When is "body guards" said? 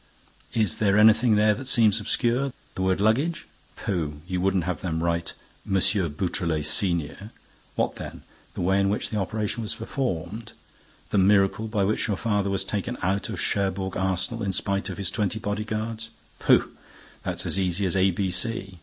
15.37-16.09